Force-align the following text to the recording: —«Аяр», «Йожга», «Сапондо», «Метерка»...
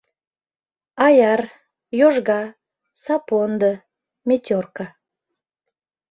—«Аяр», 1.05 1.41
«Йожга», 1.99 2.41
«Сапондо», 3.01 3.71
«Метерка»... 4.27 4.85